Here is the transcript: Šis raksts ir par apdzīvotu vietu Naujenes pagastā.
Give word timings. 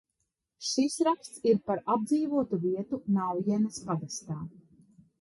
Šis 0.69 0.95
raksts 1.07 1.43
ir 1.51 1.59
par 1.69 1.83
apdzīvotu 1.97 2.61
vietu 2.67 3.03
Naujenes 3.21 3.81
pagastā. 3.93 4.45